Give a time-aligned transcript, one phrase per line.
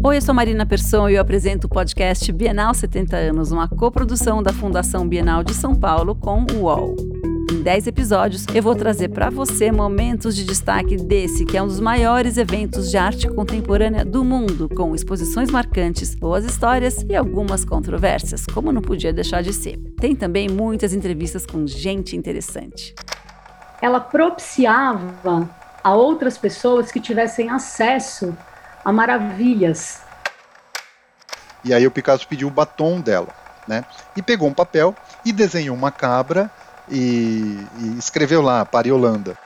[0.00, 4.40] Oi, eu sou Marina Persson e eu apresento o podcast Bienal 70 Anos, uma coprodução
[4.40, 6.94] da Fundação Bienal de São Paulo com o UOL.
[7.52, 11.66] Em 10 episódios, eu vou trazer para você momentos de destaque desse, que é um
[11.66, 17.64] dos maiores eventos de arte contemporânea do mundo, com exposições marcantes, boas histórias e algumas
[17.64, 19.78] controvérsias, como não podia deixar de ser.
[20.00, 22.94] Tem também muitas entrevistas com gente interessante.
[23.82, 25.50] Ela propiciava
[25.82, 28.36] a outras pessoas que tivessem acesso
[28.88, 30.00] a maravilhas.
[31.62, 33.28] E aí o Picasso pediu o batom dela,
[33.66, 33.84] né?
[34.16, 34.96] E pegou um papel
[35.26, 36.50] e desenhou uma cabra
[36.88, 39.36] e, e escreveu lá, Pariolanda.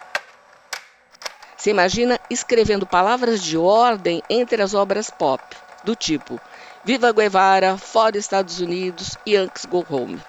[1.56, 5.42] Você imagina escrevendo palavras de ordem entre as obras pop,
[5.82, 6.40] do tipo
[6.84, 10.20] Viva Guevara, Fora Estados Unidos, Yankees Go Home.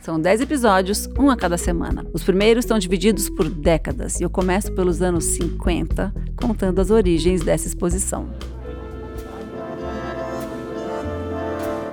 [0.00, 2.06] São 10 episódios, um a cada semana.
[2.12, 7.42] Os primeiros estão divididos por décadas e eu começo pelos anos 50, contando as origens
[7.42, 8.28] dessa exposição.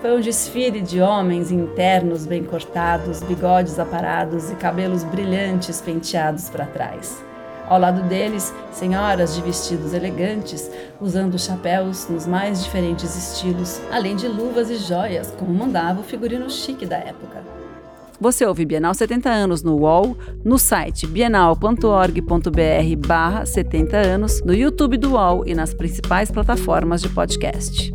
[0.02, 6.66] Foi um desfile de homens internos bem cortados, bigodes aparados e cabelos brilhantes penteados para
[6.66, 7.24] trás.
[7.70, 14.28] Ao lado deles, senhoras de vestidos elegantes, usando chapéus nos mais diferentes estilos, além de
[14.28, 17.51] luvas e joias, como mandava o figurino chique da época.
[18.22, 24.96] Você ouve Bienal 70 anos no UOL, no site bienal.org.br barra 70 anos, no YouTube
[24.96, 27.92] do UOL e nas principais plataformas de podcast.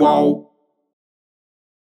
[0.00, 0.55] UOL.